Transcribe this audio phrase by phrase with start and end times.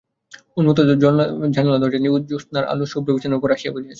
[0.57, 0.79] উন্মুক্ত
[1.55, 3.89] জানালা-দরজা দিয়া জ্যোৎস্নার আলো শুভ্র বিছানার উপর আসিয়া পড়িয়াছে।